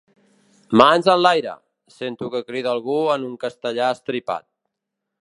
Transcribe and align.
Mans 0.81 1.09
enlaire! 1.15 1.53
—sento 1.97 2.31
que 2.37 2.43
crida 2.49 2.75
algú 2.75 2.99
en 3.19 3.31
un 3.31 3.39
castellà 3.47 3.95
estripat. 3.99 4.49